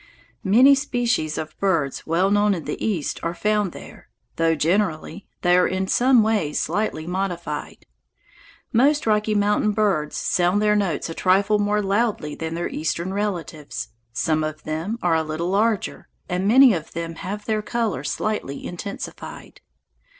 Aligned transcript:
Many 0.43 0.73
species 0.73 1.37
of 1.37 1.55
birds 1.59 2.07
well 2.07 2.31
known 2.31 2.55
in 2.55 2.65
the 2.65 2.83
East 2.83 3.19
are 3.21 3.35
found 3.35 3.71
there, 3.71 4.09
though, 4.37 4.55
generally, 4.55 5.27
they 5.43 5.55
are 5.55 5.67
in 5.67 5.87
some 5.87 6.23
way 6.23 6.53
slightly 6.53 7.05
modified. 7.05 7.85
Most 8.73 9.05
Rocky 9.05 9.35
Mountain 9.35 9.73
birds 9.73 10.17
sound 10.17 10.59
their 10.59 10.75
notes 10.75 11.07
a 11.07 11.13
trifle 11.13 11.59
more 11.59 11.83
loudly 11.83 12.33
than 12.33 12.55
their 12.55 12.67
Eastern 12.67 13.13
relatives. 13.13 13.89
Some 14.11 14.43
of 14.43 14.63
them 14.63 14.97
are 15.03 15.13
a 15.13 15.21
little 15.21 15.49
larger, 15.51 16.09
and 16.27 16.47
many 16.47 16.73
of 16.73 16.93
them 16.93 17.13
have 17.21 17.45
their 17.45 17.61
colors 17.61 18.09
slightly 18.11 18.65
intensified. 18.65 19.61